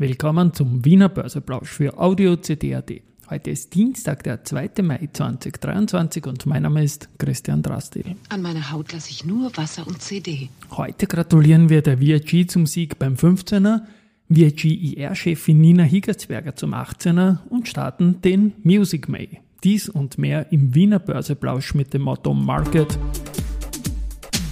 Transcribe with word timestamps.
Willkommen 0.00 0.54
zum 0.54 0.82
Wiener 0.86 1.10
Börseplausch 1.10 1.68
für 1.68 1.98
Audio 1.98 2.34
CD.at. 2.34 2.90
Heute 3.28 3.50
ist 3.50 3.74
Dienstag, 3.74 4.22
der 4.22 4.42
2. 4.42 4.70
Mai 4.80 5.10
2023 5.12 6.26
und 6.26 6.46
mein 6.46 6.62
Name 6.62 6.82
ist 6.82 7.10
Christian 7.18 7.60
Drastil. 7.62 8.16
An 8.30 8.40
meiner 8.40 8.72
Haut 8.72 8.94
lasse 8.94 9.10
ich 9.10 9.26
nur 9.26 9.54
Wasser 9.58 9.86
und 9.86 10.00
CD. 10.00 10.48
Heute 10.70 11.06
gratulieren 11.06 11.68
wir 11.68 11.82
der 11.82 12.00
VIG 12.00 12.50
zum 12.50 12.64
Sieg 12.64 12.98
beim 12.98 13.16
15er, 13.16 13.82
VIG 14.30 14.64
IR-Chefin 14.94 15.60
Nina 15.60 15.82
Higgersberger 15.82 16.56
zum 16.56 16.72
18er 16.72 17.40
und 17.50 17.68
starten 17.68 18.22
den 18.22 18.54
Music 18.62 19.06
May. 19.06 19.42
Dies 19.62 19.90
und 19.90 20.16
mehr 20.16 20.50
im 20.50 20.74
Wiener 20.74 20.98
Börseplausch 20.98 21.74
mit 21.74 21.92
dem 21.92 22.00
Motto 22.00 22.32
Market 22.32 22.98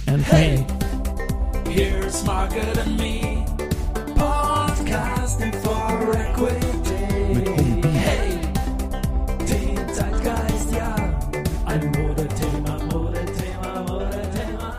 and 0.05 0.31
hey. 0.31 0.57
May. 0.59 1.73
Here's 1.73 2.23
Market 2.23 2.77
and 2.77 2.99
Me, 2.99 3.38
Podcasting 4.89 5.53
for 5.61 6.15
Equity. 6.15 7.35
Mit 7.35 7.47
Humpen. 7.47 7.93
Hey, 7.93 8.39
den 9.41 9.93
Zeitgeist, 9.93 10.71
ja, 10.71 10.95
ein 11.65 11.91
Modethema, 11.91 12.79
Modethema, 12.91 13.83
Modethema. 13.87 14.73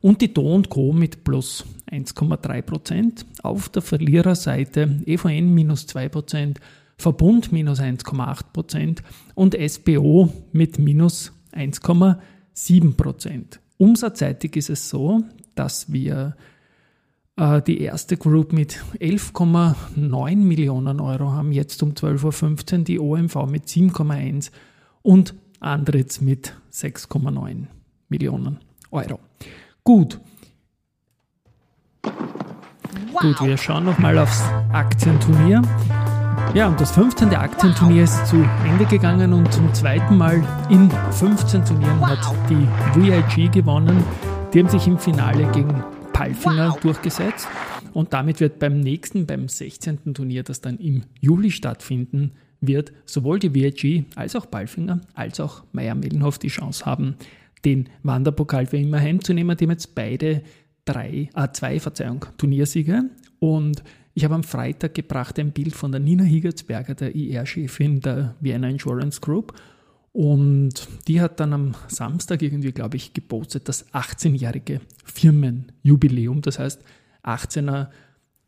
und 0.00 0.20
die 0.20 0.32
Do 0.32 0.62
Co. 0.68 0.92
mit 0.92 1.24
plus 1.24 1.64
1,3%. 1.90 3.24
Auf 3.42 3.68
der 3.68 3.82
Verliererseite 3.82 5.02
EVN 5.06 5.52
minus 5.52 5.86
2%, 5.86 6.58
Verbund 6.96 7.52
minus 7.52 7.80
1,8% 7.80 8.98
und 9.34 9.56
SBO 9.56 10.32
mit 10.52 10.78
minus 10.78 11.32
1,7%. 11.52 13.58
Umsatzseitig 13.76 14.56
ist 14.56 14.70
es 14.70 14.88
so, 14.88 15.22
dass 15.54 15.92
wir 15.92 16.36
äh, 17.36 17.62
die 17.62 17.80
erste 17.80 18.16
Group 18.16 18.52
mit 18.52 18.80
11,9 19.00 20.36
Millionen 20.36 21.00
Euro 21.00 21.32
haben, 21.32 21.52
jetzt 21.52 21.82
um 21.82 21.92
12.15 21.92 22.78
Uhr, 22.78 22.84
die 22.84 22.98
OMV 22.98 23.46
mit 23.46 23.66
7,1 23.66 24.50
und 25.02 25.34
Andritz 25.60 26.20
mit 26.20 26.54
6,9 26.72 27.66
Millionen 28.08 28.58
Euro. 28.90 29.18
Gut. 29.84 30.20
Wow. 32.02 33.22
Gut, 33.22 33.40
wir 33.42 33.56
schauen 33.56 33.84
nochmal 33.84 34.18
aufs 34.18 34.42
Aktienturnier. 34.72 35.62
Ja, 36.54 36.68
und 36.68 36.80
das 36.80 36.92
15. 36.92 37.34
Aktienturnier 37.34 38.04
ist 38.04 38.26
zu 38.26 38.36
Ende 38.64 38.86
gegangen 38.86 39.32
und 39.32 39.52
zum 39.52 39.72
zweiten 39.74 40.16
Mal 40.16 40.42
in 40.70 40.90
15 40.90 41.64
Turnieren 41.64 42.00
wow. 42.00 42.08
hat 42.08 42.34
die 42.48 42.68
VIG 42.94 43.52
gewonnen. 43.52 44.02
Die 44.52 44.60
haben 44.60 44.68
sich 44.68 44.86
im 44.86 44.98
Finale 44.98 45.50
gegen 45.52 45.82
Palfinger 46.12 46.70
wow. 46.70 46.80
durchgesetzt 46.80 47.48
und 47.92 48.12
damit 48.12 48.40
wird 48.40 48.58
beim 48.58 48.80
nächsten, 48.80 49.26
beim 49.26 49.48
16. 49.48 50.14
Turnier, 50.14 50.42
das 50.42 50.60
dann 50.60 50.78
im 50.78 51.02
Juli 51.20 51.50
stattfinden 51.50 52.32
wird, 52.60 52.92
sowohl 53.04 53.38
die 53.38 53.54
VIG 53.54 54.04
als 54.16 54.36
auch 54.36 54.50
Palfinger 54.50 55.00
als 55.14 55.40
auch 55.40 55.64
Meier-Mellenhof 55.72 56.38
die 56.38 56.48
Chance 56.48 56.84
haben, 56.84 57.16
den 57.64 57.88
Wanderpokal 58.02 58.66
für 58.66 58.78
immer 58.78 59.00
heimzunehmen. 59.00 59.56
Die 59.56 59.64
haben 59.64 59.72
jetzt 59.72 59.94
beide 59.94 60.42
drei, 60.84 61.28
äh, 61.34 61.48
zwei, 61.52 61.80
Verzeihung, 61.80 62.24
Turniersiege. 62.36 63.04
Und 63.38 63.82
ich 64.14 64.24
habe 64.24 64.34
am 64.34 64.42
Freitag 64.42 64.94
gebracht 64.94 65.38
ein 65.38 65.52
Bild 65.52 65.74
von 65.74 65.92
der 65.92 66.00
Nina 66.00 66.24
Higertsberger, 66.24 66.94
der 66.94 67.14
IR-Chefin 67.14 68.00
der 68.00 68.34
Vienna 68.40 68.68
Insurance 68.68 69.20
Group. 69.20 69.54
Und 70.12 70.88
die 71.06 71.20
hat 71.20 71.38
dann 71.38 71.52
am 71.52 71.74
Samstag 71.86 72.42
irgendwie, 72.42 72.72
glaube 72.72 72.96
ich, 72.96 73.12
gepostet, 73.12 73.68
das 73.68 73.92
18-jährige 73.92 74.80
Firmenjubiläum. 75.04 76.42
Das 76.42 76.58
heißt, 76.58 76.82
18er 77.22 77.88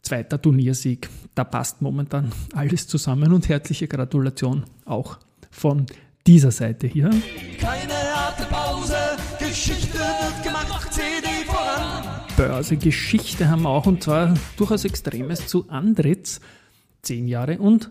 zweiter 0.03 0.41
Turniersieg. 0.41 1.09
Da 1.34 1.44
passt 1.44 1.83
momentan 1.83 2.33
alles 2.55 2.87
zusammen 2.87 3.33
und 3.33 3.49
herzliche 3.49 3.88
Gratulation 3.88 4.65
auch 4.84 5.19
von 5.50 5.87
dieser 6.27 6.50
Seite 6.50 6.87
hier. 6.87 7.11
Keine 7.59 7.93
harte 7.93 8.44
Pause, 8.44 8.97
Geschichte 9.38 9.99
wird 9.99 10.43
gemacht, 10.43 10.93
CD 10.93 11.27
voran. 11.47 12.05
Börse-Geschichte 12.37 13.49
haben 13.49 13.62
wir 13.62 13.71
auch 13.71 13.87
und 13.87 14.03
zwar 14.03 14.34
durchaus 14.56 14.84
Extremes 14.84 15.47
zu 15.47 15.69
Andritz. 15.69 16.41
Zehn 17.03 17.28
Jahre 17.28 17.59
und 17.59 17.91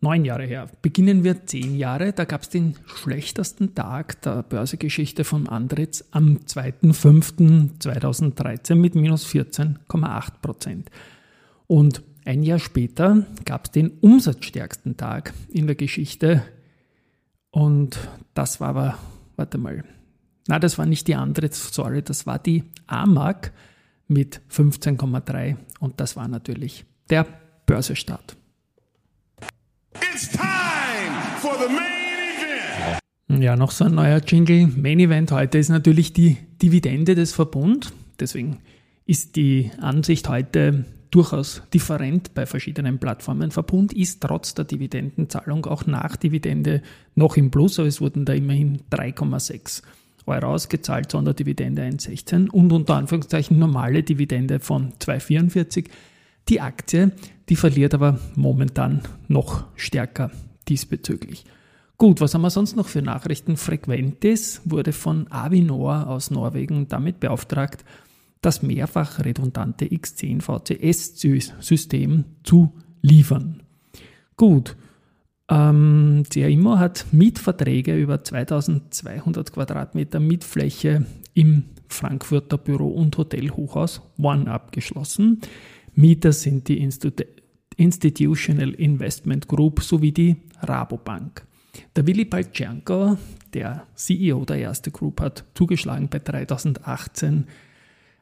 neun 0.00 0.24
Jahre 0.24 0.46
her. 0.46 0.68
Beginnen 0.82 1.24
wir 1.24 1.46
zehn 1.46 1.76
Jahre. 1.76 2.12
Da 2.12 2.24
gab 2.24 2.42
es 2.42 2.48
den 2.48 2.76
schlechtesten 2.86 3.74
Tag 3.74 4.22
der 4.22 4.42
Börsegeschichte 4.42 5.24
von 5.24 5.48
Andritz 5.48 6.04
am 6.10 6.38
2.5.2013 6.46 8.74
mit 8.76 8.94
minus 8.94 9.26
14,8 9.26 10.30
Prozent. 10.40 10.90
Und 11.68 12.02
ein 12.24 12.42
Jahr 12.42 12.58
später 12.58 13.24
gab 13.44 13.66
es 13.66 13.70
den 13.70 13.90
umsatzstärksten 14.00 14.96
Tag 14.96 15.32
in 15.48 15.66
der 15.66 15.76
Geschichte 15.76 16.42
und 17.50 17.98
das 18.34 18.60
war 18.60 18.68
aber, 18.68 18.98
warte 19.36 19.58
mal, 19.58 19.84
na, 20.48 20.58
das 20.58 20.78
war 20.78 20.86
nicht 20.86 21.06
die 21.08 21.14
andere, 21.14 21.48
sorry, 21.52 22.02
das 22.02 22.26
war 22.26 22.38
die 22.38 22.64
AMAG 22.86 23.52
mit 24.08 24.40
15,3 24.50 25.56
und 25.78 26.00
das 26.00 26.16
war 26.16 26.26
natürlich 26.26 26.84
der 27.10 27.26
Börsestart. 27.66 28.36
It's 29.94 30.30
time 30.30 30.42
for 31.40 31.54
the 31.58 31.72
main 31.72 32.98
event. 33.28 33.42
Ja, 33.42 33.56
noch 33.56 33.72
so 33.72 33.84
ein 33.84 33.94
neuer 33.94 34.20
Jingle. 34.26 34.68
Main 34.68 35.00
Event 35.00 35.32
heute 35.32 35.58
ist 35.58 35.68
natürlich 35.68 36.14
die 36.14 36.38
Dividende 36.62 37.14
des 37.14 37.32
Verbund. 37.32 37.92
Deswegen 38.18 38.58
ist 39.04 39.36
die 39.36 39.70
Ansicht 39.80 40.28
heute 40.28 40.86
durchaus 41.10 41.62
different 41.72 42.34
bei 42.34 42.46
verschiedenen 42.46 42.98
Plattformen. 42.98 43.50
Verbund 43.50 43.92
ist 43.92 44.20
trotz 44.20 44.54
der 44.54 44.64
Dividendenzahlung 44.64 45.66
auch 45.66 45.86
nach 45.86 46.16
Dividende 46.16 46.82
noch 47.14 47.36
im 47.36 47.50
Plus, 47.50 47.78
aber 47.78 47.88
es 47.88 48.00
wurden 48.00 48.24
da 48.24 48.34
immerhin 48.34 48.82
3,6 48.90 49.82
Euro 50.26 50.46
ausgezahlt, 50.48 51.10
Sonderdividende 51.10 51.82
1,16 51.82 52.50
und 52.50 52.72
unter 52.72 52.96
Anführungszeichen 52.96 53.58
normale 53.58 54.02
Dividende 54.02 54.60
von 54.60 54.92
2,44. 55.00 55.86
Die 56.48 56.60
Aktie, 56.60 57.12
die 57.48 57.56
verliert 57.56 57.94
aber 57.94 58.18
momentan 58.34 59.02
noch 59.26 59.64
stärker 59.76 60.30
diesbezüglich. 60.68 61.44
Gut, 61.96 62.20
was 62.20 62.34
haben 62.34 62.42
wir 62.42 62.50
sonst 62.50 62.76
noch 62.76 62.86
für 62.86 63.02
Nachrichten? 63.02 63.56
Frequentis 63.56 64.60
wurde 64.64 64.92
von 64.92 65.26
Avinor 65.32 66.06
aus 66.06 66.30
Norwegen 66.30 66.88
damit 66.88 67.18
beauftragt, 67.18 67.84
das 68.40 68.62
mehrfach 68.62 69.24
redundante 69.24 69.86
X10 69.86 70.40
VCS-System 70.40 72.24
zu 72.44 72.72
liefern. 73.02 73.62
Gut, 74.36 74.76
ähm, 75.50 76.24
CRIMO 76.28 76.78
hat 76.78 77.06
Mietverträge 77.12 77.96
über 77.96 78.22
2200 78.22 79.52
Quadratmeter 79.52 80.20
Mietfläche 80.20 81.06
im 81.34 81.64
Frankfurter 81.88 82.58
Büro- 82.58 82.90
und 82.90 83.16
Hotelhochhaus 83.16 84.02
One 84.18 84.50
abgeschlossen. 84.50 85.40
Mieter 85.94 86.32
sind 86.32 86.68
die 86.68 86.78
Institu 86.78 87.24
Institutional 87.76 88.70
Investment 88.70 89.46
Group 89.46 89.82
sowie 89.82 90.10
die 90.10 90.36
Rabobank. 90.62 91.46
Der 91.94 92.06
Willi 92.08 92.24
Balczanko, 92.24 93.16
der 93.54 93.86
CEO 93.94 94.44
der 94.44 94.56
Erste 94.56 94.90
Group, 94.90 95.20
hat 95.20 95.44
zugeschlagen 95.54 96.08
bei 96.08 96.18
3018 96.18 97.46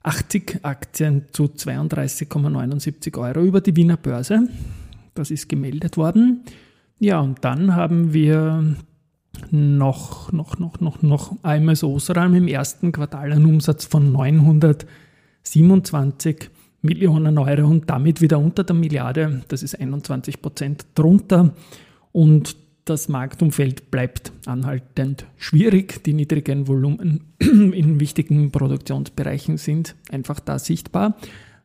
80 0.06 0.60
Aktien 0.62 1.24
zu 1.32 1.46
32,79 1.46 3.18
Euro 3.18 3.42
über 3.42 3.60
die 3.60 3.74
Wiener 3.74 3.96
Börse. 3.96 4.48
Das 5.14 5.32
ist 5.32 5.48
gemeldet 5.48 5.96
worden. 5.96 6.44
Ja, 7.00 7.18
und 7.20 7.44
dann 7.44 7.74
haben 7.74 8.12
wir 8.12 8.76
noch, 9.50 10.30
noch, 10.32 10.60
noch, 10.60 10.80
noch, 10.80 11.02
noch 11.02 11.36
AMS 11.42 11.82
Osram 11.82 12.36
im 12.36 12.46
ersten 12.46 12.92
Quartal 12.92 13.32
einen 13.32 13.46
Umsatz 13.46 13.84
von 13.84 14.12
927 14.12 16.50
Millionen 16.82 17.36
Euro 17.36 17.66
und 17.66 17.90
damit 17.90 18.20
wieder 18.20 18.38
unter 18.38 18.62
der 18.62 18.76
Milliarde. 18.76 19.42
Das 19.48 19.64
ist 19.64 19.80
21 19.80 20.40
Prozent 20.40 20.86
drunter. 20.94 21.52
Und 22.12 22.56
das 22.86 23.08
Marktumfeld 23.08 23.90
bleibt 23.90 24.32
anhaltend 24.46 25.26
schwierig. 25.36 26.04
Die 26.04 26.14
niedrigen 26.14 26.68
Volumen 26.68 27.24
in 27.38 28.00
wichtigen 28.00 28.50
Produktionsbereichen 28.52 29.58
sind 29.58 29.96
einfach 30.10 30.40
da 30.40 30.58
sichtbar. 30.58 31.16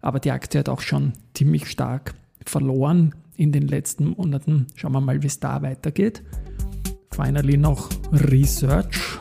Aber 0.02 0.20
die 0.20 0.32
Aktie 0.32 0.60
hat 0.60 0.68
auch 0.68 0.82
schon 0.82 1.14
ziemlich 1.36 1.70
stark 1.70 2.16
verloren 2.46 3.14
in 3.38 3.52
den 3.52 3.68
letzten 3.68 4.10
Monaten. 4.10 4.66
Schauen 4.76 4.94
wir 4.94 5.02
mal, 5.02 5.22
wie 5.22 5.28
es 5.28 5.40
da 5.40 5.62
weitergeht. 5.62 6.24
Finally 7.12 7.58
noch 7.58 7.90
Research. 8.12 9.20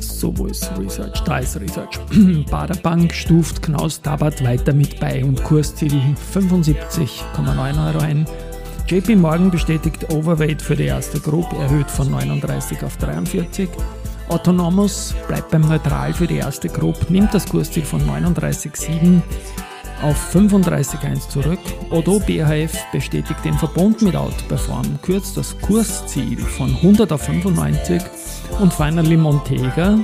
So, 0.00 0.36
wo 0.36 0.46
ist 0.46 0.70
Research? 0.78 1.18
Da 1.20 1.38
ist 1.38 1.58
Research. 1.58 1.98
Baderbank 2.50 3.14
stuft 3.14 3.62
Knaus 3.62 4.02
Tabat 4.02 4.44
weiter 4.44 4.74
mit 4.74 5.00
bei 5.00 5.24
und 5.24 5.42
Kursziel 5.42 5.94
75,9 6.34 7.86
Euro 7.86 7.98
ein. 8.00 8.26
JP 8.88 9.16
Morgan 9.16 9.50
bestätigt 9.50 10.12
Overweight 10.12 10.60
für 10.60 10.76
die 10.76 10.84
erste 10.84 11.18
Gruppe, 11.20 11.56
erhöht 11.56 11.90
von 11.90 12.10
39 12.10 12.82
auf 12.82 12.96
43. 12.98 13.68
Autonomous 14.28 15.14
bleibt 15.28 15.50
beim 15.50 15.62
Neutral 15.62 16.12
für 16.12 16.26
die 16.26 16.36
erste 16.36 16.68
Gruppe, 16.68 17.12
nimmt 17.12 17.32
das 17.32 17.46
Kursziel 17.46 17.84
von 17.84 18.00
39,7 18.02 19.22
auf 20.02 20.34
35,1 20.34 21.28
zurück. 21.28 21.60
Odo 21.90 22.18
BHF 22.18 22.76
bestätigt 22.92 23.44
den 23.44 23.54
Verbund 23.54 24.02
mit 24.02 24.16
Outperform, 24.16 25.00
kürzt 25.00 25.36
das 25.36 25.56
Kursziel 25.60 26.38
von 26.38 26.74
100 26.74 27.12
auf 27.12 27.22
95 27.22 28.02
und 28.60 28.72
finally 28.72 29.16
Montega. 29.16 29.98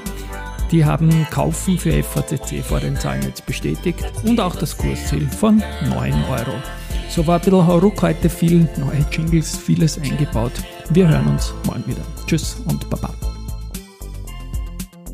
Die 0.71 0.85
haben 0.85 1.27
Kaufen 1.31 1.79
für 1.79 2.03
FACC 2.03 2.63
vor 2.63 2.81
den 2.81 2.97
Zahlen 2.97 3.23
jetzt 3.23 3.45
bestätigt 3.47 4.05
und 4.25 4.39
auch 4.39 4.55
das 4.55 4.77
Kursziel 4.77 5.29
von 5.29 5.63
9 5.89 6.13
Euro. 6.31 6.53
So 7.19 7.27
war 7.27 7.35
ein 7.35 7.41
bisschen 7.41 7.67
Hauruck 7.67 8.01
heute, 8.03 8.31
viel 8.31 8.69
neue 8.77 9.05
Jingles, 9.11 9.59
vieles 9.59 9.99
eingebaut. 9.99 10.53
Wir 10.91 11.09
hören 11.09 11.27
uns 11.27 11.53
morgen 11.67 11.85
wieder. 11.85 12.03
Tschüss 12.29 12.63
und 12.69 12.89
Baba. 12.89 13.13